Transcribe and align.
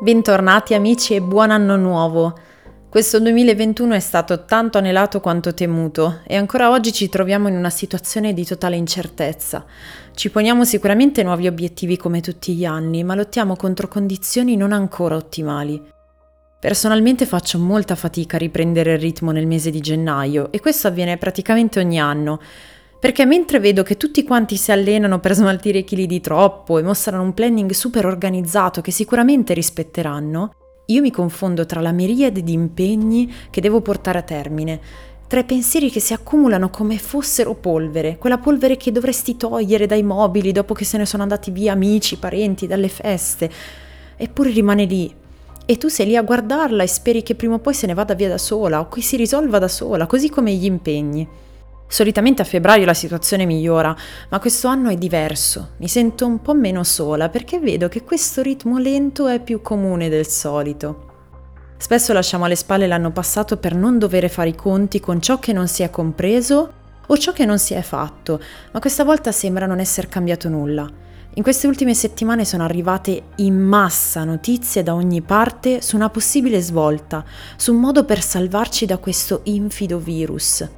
Bentornati 0.00 0.74
amici 0.74 1.16
e 1.16 1.20
buon 1.20 1.50
anno 1.50 1.74
nuovo. 1.74 2.38
Questo 2.88 3.18
2021 3.18 3.94
è 3.94 3.98
stato 3.98 4.44
tanto 4.44 4.78
anelato 4.78 5.18
quanto 5.18 5.52
temuto 5.52 6.20
e 6.24 6.36
ancora 6.36 6.70
oggi 6.70 6.92
ci 6.92 7.08
troviamo 7.08 7.48
in 7.48 7.56
una 7.56 7.68
situazione 7.68 8.32
di 8.32 8.44
totale 8.44 8.76
incertezza. 8.76 9.64
Ci 10.14 10.30
poniamo 10.30 10.64
sicuramente 10.64 11.24
nuovi 11.24 11.48
obiettivi 11.48 11.96
come 11.96 12.20
tutti 12.20 12.54
gli 12.54 12.64
anni, 12.64 13.02
ma 13.02 13.16
lottiamo 13.16 13.56
contro 13.56 13.88
condizioni 13.88 14.54
non 14.54 14.70
ancora 14.70 15.16
ottimali. 15.16 15.82
Personalmente 16.60 17.26
faccio 17.26 17.58
molta 17.58 17.96
fatica 17.96 18.36
a 18.36 18.38
riprendere 18.38 18.92
il 18.92 19.00
ritmo 19.00 19.32
nel 19.32 19.48
mese 19.48 19.70
di 19.70 19.80
gennaio 19.80 20.52
e 20.52 20.60
questo 20.60 20.86
avviene 20.86 21.16
praticamente 21.16 21.80
ogni 21.80 21.98
anno. 21.98 22.38
Perché 23.00 23.24
mentre 23.24 23.60
vedo 23.60 23.84
che 23.84 23.96
tutti 23.96 24.24
quanti 24.24 24.56
si 24.56 24.72
allenano 24.72 25.20
per 25.20 25.34
smaltire 25.34 25.78
i 25.78 25.84
chili 25.84 26.06
di 26.06 26.20
troppo 26.20 26.78
e 26.78 26.82
mostrano 26.82 27.22
un 27.22 27.32
planning 27.32 27.70
super 27.70 28.04
organizzato 28.04 28.80
che 28.80 28.90
sicuramente 28.90 29.54
rispetteranno, 29.54 30.52
io 30.86 31.00
mi 31.00 31.12
confondo 31.12 31.64
tra 31.64 31.80
la 31.80 31.92
miriade 31.92 32.42
di 32.42 32.52
impegni 32.52 33.32
che 33.50 33.60
devo 33.60 33.82
portare 33.82 34.18
a 34.18 34.22
termine, 34.22 34.80
tra 35.28 35.38
i 35.38 35.44
pensieri 35.44 35.90
che 35.90 36.00
si 36.00 36.12
accumulano 36.12 36.70
come 36.70 36.98
fossero 36.98 37.54
polvere, 37.54 38.16
quella 38.18 38.38
polvere 38.38 38.76
che 38.76 38.90
dovresti 38.90 39.36
togliere 39.36 39.86
dai 39.86 40.02
mobili 40.02 40.50
dopo 40.50 40.74
che 40.74 40.84
se 40.84 40.98
ne 40.98 41.06
sono 41.06 41.22
andati 41.22 41.52
via 41.52 41.74
amici, 41.74 42.16
parenti, 42.16 42.66
dalle 42.66 42.88
feste, 42.88 43.48
eppure 44.16 44.50
rimane 44.50 44.86
lì. 44.86 45.14
E 45.66 45.76
tu 45.76 45.86
sei 45.86 46.06
lì 46.06 46.16
a 46.16 46.22
guardarla 46.22 46.82
e 46.82 46.88
speri 46.88 47.22
che 47.22 47.36
prima 47.36 47.54
o 47.54 47.58
poi 47.58 47.74
se 47.74 47.86
ne 47.86 47.94
vada 47.94 48.14
via 48.14 48.28
da 48.28 48.38
sola 48.38 48.80
o 48.80 48.88
che 48.88 49.02
si 49.02 49.16
risolva 49.16 49.60
da 49.60 49.68
sola, 49.68 50.06
così 50.06 50.30
come 50.30 50.52
gli 50.52 50.64
impegni. 50.64 51.28
Solitamente 51.90 52.42
a 52.42 52.44
febbraio 52.44 52.84
la 52.84 52.92
situazione 52.92 53.46
migliora, 53.46 53.96
ma 54.28 54.38
questo 54.38 54.68
anno 54.68 54.90
è 54.90 54.96
diverso. 54.96 55.70
Mi 55.78 55.88
sento 55.88 56.26
un 56.26 56.42
po' 56.42 56.54
meno 56.54 56.84
sola 56.84 57.30
perché 57.30 57.58
vedo 57.58 57.88
che 57.88 58.04
questo 58.04 58.42
ritmo 58.42 58.76
lento 58.76 59.26
è 59.26 59.40
più 59.40 59.62
comune 59.62 60.10
del 60.10 60.26
solito. 60.26 61.06
Spesso 61.78 62.12
lasciamo 62.12 62.44
alle 62.44 62.56
spalle 62.56 62.86
l'anno 62.86 63.10
passato 63.10 63.56
per 63.56 63.74
non 63.74 63.98
dover 63.98 64.28
fare 64.28 64.50
i 64.50 64.54
conti 64.54 65.00
con 65.00 65.22
ciò 65.22 65.38
che 65.38 65.54
non 65.54 65.66
si 65.66 65.82
è 65.82 65.88
compreso 65.88 66.72
o 67.06 67.16
ciò 67.16 67.32
che 67.32 67.46
non 67.46 67.58
si 67.58 67.72
è 67.72 67.80
fatto, 67.80 68.38
ma 68.72 68.80
questa 68.80 69.02
volta 69.02 69.32
sembra 69.32 69.64
non 69.64 69.80
essere 69.80 70.08
cambiato 70.08 70.50
nulla. 70.50 70.86
In 71.34 71.42
queste 71.42 71.66
ultime 71.66 71.94
settimane 71.94 72.44
sono 72.44 72.64
arrivate 72.64 73.28
in 73.36 73.56
massa 73.56 74.24
notizie 74.24 74.82
da 74.82 74.92
ogni 74.92 75.22
parte 75.22 75.80
su 75.80 75.96
una 75.96 76.10
possibile 76.10 76.60
svolta, 76.60 77.24
su 77.56 77.72
un 77.72 77.80
modo 77.80 78.04
per 78.04 78.20
salvarci 78.20 78.84
da 78.84 78.98
questo 78.98 79.40
infido 79.44 79.98
virus. 79.98 80.68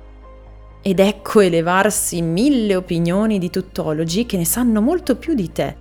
Ed 0.83 0.99
ecco 0.99 1.41
elevarsi 1.41 2.23
mille 2.23 2.75
opinioni 2.75 3.39
di 3.39 3.51
tuttologi 3.51 4.25
che 4.25 4.39
ne 4.39 4.47
sanno 4.47 4.81
molto 4.81 5.17
più 5.17 5.35
di 5.35 5.53
te. 5.53 5.77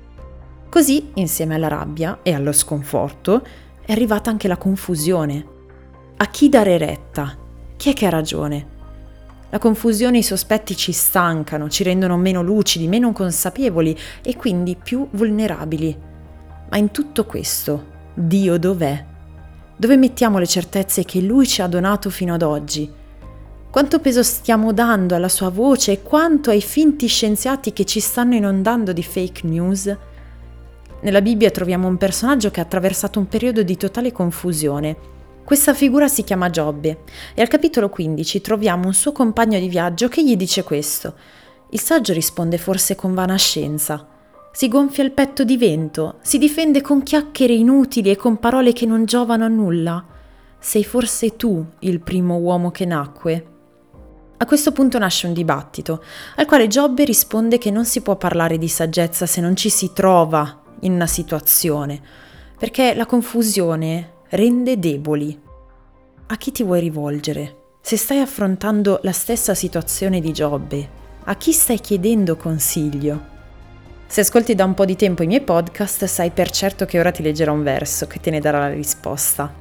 Così, 0.69 1.11
insieme 1.15 1.55
alla 1.55 1.69
rabbia 1.69 2.19
e 2.21 2.33
allo 2.33 2.51
sconforto, 2.51 3.41
è 3.85 3.93
arrivata 3.93 4.29
anche 4.29 4.49
la 4.49 4.57
confusione. 4.57 5.45
A 6.17 6.27
chi 6.27 6.49
dare 6.49 6.77
retta? 6.77 7.37
Chi 7.77 7.91
è 7.91 7.93
che 7.93 8.05
ha 8.05 8.09
ragione? 8.09 8.77
La 9.51 9.57
confusione 9.57 10.17
e 10.17 10.19
i 10.19 10.23
sospetti 10.23 10.75
ci 10.75 10.91
stancano, 10.91 11.69
ci 11.69 11.83
rendono 11.83 12.17
meno 12.17 12.43
lucidi, 12.43 12.87
meno 12.87 13.13
consapevoli 13.13 13.97
e 14.21 14.35
quindi 14.35 14.75
più 14.75 15.07
vulnerabili. 15.09 15.97
Ma 16.69 16.77
in 16.77 16.91
tutto 16.91 17.25
questo, 17.25 17.85
Dio 18.13 18.59
dov'è? 18.59 19.05
Dove 19.75 19.95
mettiamo 19.95 20.37
le 20.39 20.45
certezze 20.45 21.05
che 21.05 21.21
Lui 21.21 21.47
ci 21.47 21.61
ha 21.61 21.67
donato 21.67 22.09
fino 22.09 22.33
ad 22.33 22.43
oggi? 22.43 22.97
Quanto 23.79 24.01
peso 24.01 24.23
stiamo 24.23 24.73
dando 24.73 25.15
alla 25.15 25.29
sua 25.29 25.47
voce 25.47 25.93
e 25.93 26.01
quanto 26.03 26.49
ai 26.49 26.59
finti 26.59 27.07
scienziati 27.07 27.71
che 27.71 27.85
ci 27.85 28.01
stanno 28.01 28.35
inondando 28.35 28.91
di 28.91 29.01
fake 29.01 29.47
news? 29.47 29.95
Nella 30.99 31.21
Bibbia 31.21 31.49
troviamo 31.49 31.87
un 31.87 31.95
personaggio 31.95 32.51
che 32.51 32.59
ha 32.59 32.63
attraversato 32.63 33.19
un 33.19 33.29
periodo 33.29 33.63
di 33.63 33.77
totale 33.77 34.11
confusione. 34.11 34.97
Questa 35.45 35.73
figura 35.73 36.09
si 36.09 36.25
chiama 36.25 36.49
Giobbe 36.49 37.03
e 37.33 37.41
al 37.41 37.47
capitolo 37.47 37.87
15 37.87 38.41
troviamo 38.41 38.85
un 38.85 38.93
suo 38.93 39.13
compagno 39.13 39.57
di 39.57 39.69
viaggio 39.69 40.09
che 40.09 40.25
gli 40.25 40.35
dice 40.35 40.63
questo. 40.63 41.13
Il 41.69 41.79
saggio 41.79 42.11
risponde 42.11 42.57
forse 42.57 42.95
con 42.95 43.13
vana 43.13 43.37
scienza. 43.37 44.05
Si 44.51 44.67
gonfia 44.67 45.05
il 45.05 45.11
petto 45.11 45.45
di 45.45 45.55
vento, 45.55 46.17
si 46.21 46.37
difende 46.37 46.81
con 46.81 47.01
chiacchiere 47.01 47.53
inutili 47.53 48.09
e 48.11 48.17
con 48.17 48.39
parole 48.39 48.73
che 48.73 48.85
non 48.85 49.05
giovano 49.05 49.45
a 49.45 49.47
nulla. 49.47 50.05
Sei 50.59 50.83
forse 50.83 51.37
tu 51.37 51.65
il 51.79 52.01
primo 52.01 52.35
uomo 52.39 52.71
che 52.71 52.83
nacque? 52.83 53.57
A 54.41 54.45
questo 54.45 54.71
punto 54.71 54.97
nasce 54.97 55.27
un 55.27 55.33
dibattito, 55.33 56.01
al 56.37 56.45
quale 56.45 56.67
Giobbe 56.67 57.03
risponde 57.03 57.57
che 57.57 57.71
non 57.71 57.83
si 57.83 57.99
può 57.99 58.15
parlare 58.15 58.57
di 58.57 58.69
saggezza 58.69 59.25
se 59.25 59.41
non 59.41 59.53
ci 59.57 59.69
si 59.69 59.91
trova 59.91 60.61
in 60.81 60.93
una 60.93 61.07
situazione, 61.07 62.01
perché 62.57 62.93
la 62.95 63.05
confusione 63.05 64.13
rende 64.29 64.79
deboli. 64.79 65.37
A 66.27 66.37
chi 66.37 66.53
ti 66.53 66.63
vuoi 66.63 66.79
rivolgere? 66.79 67.57
Se 67.81 67.97
stai 67.97 68.21
affrontando 68.21 69.01
la 69.03 69.11
stessa 69.11 69.53
situazione 69.53 70.21
di 70.21 70.31
Giobbe, 70.31 70.89
a 71.25 71.35
chi 71.35 71.51
stai 71.51 71.81
chiedendo 71.81 72.37
consiglio? 72.37 73.37
Se 74.07 74.21
ascolti 74.21 74.55
da 74.55 74.63
un 74.63 74.73
po' 74.73 74.85
di 74.85 74.95
tempo 74.95 75.21
i 75.21 75.27
miei 75.27 75.41
podcast, 75.41 76.05
sai 76.05 76.31
per 76.31 76.49
certo 76.49 76.85
che 76.85 76.97
ora 76.97 77.11
ti 77.11 77.21
leggerò 77.21 77.51
un 77.51 77.63
verso 77.63 78.07
che 78.07 78.21
te 78.21 78.29
ne 78.31 78.39
darà 78.39 78.59
la 78.59 78.73
risposta. 78.73 79.53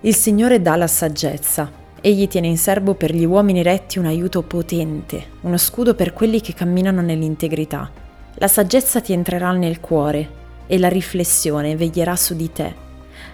Il 0.00 0.14
Signore 0.14 0.60
dà 0.60 0.74
la 0.74 0.88
saggezza, 0.88 1.84
Egli 2.06 2.28
tiene 2.28 2.46
in 2.46 2.56
serbo 2.56 2.94
per 2.94 3.12
gli 3.12 3.24
uomini 3.24 3.64
retti 3.64 3.98
un 3.98 4.06
aiuto 4.06 4.42
potente, 4.42 5.26
uno 5.40 5.56
scudo 5.56 5.96
per 5.96 6.12
quelli 6.12 6.40
che 6.40 6.54
camminano 6.54 7.00
nell'integrità. 7.00 7.90
La 8.34 8.46
saggezza 8.46 9.00
ti 9.00 9.12
entrerà 9.12 9.50
nel 9.50 9.80
cuore 9.80 10.28
e 10.68 10.78
la 10.78 10.86
riflessione 10.86 11.74
veglierà 11.74 12.14
su 12.14 12.36
di 12.36 12.52
te. 12.52 12.72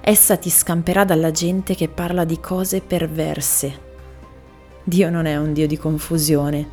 Essa 0.00 0.38
ti 0.38 0.48
scamperà 0.48 1.04
dalla 1.04 1.30
gente 1.30 1.74
che 1.74 1.88
parla 1.88 2.24
di 2.24 2.40
cose 2.40 2.80
perverse. 2.80 3.78
Dio 4.82 5.10
non 5.10 5.26
è 5.26 5.36
un 5.36 5.52
Dio 5.52 5.66
di 5.66 5.76
confusione, 5.76 6.66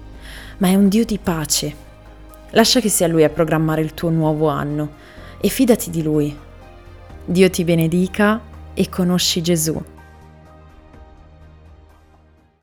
ma 0.59 0.69
è 0.69 0.75
un 0.75 0.87
Dio 0.87 1.03
di 1.03 1.19
pace. 1.21 1.75
Lascia 2.51 2.79
che 2.79 2.87
sia 2.87 3.09
Lui 3.09 3.25
a 3.25 3.29
programmare 3.29 3.81
il 3.81 3.93
tuo 3.93 4.09
nuovo 4.09 4.47
anno 4.47 4.91
e 5.41 5.49
fidati 5.49 5.89
di 5.89 6.01
Lui. 6.01 6.33
Dio 7.25 7.49
ti 7.49 7.65
benedica 7.65 8.39
e 8.73 8.87
conosci 8.87 9.41
Gesù 9.41 9.97